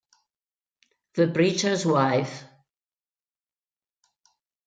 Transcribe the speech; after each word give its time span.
The 1.13 1.27
Preacher's 1.27 1.85
Wife 1.85 2.33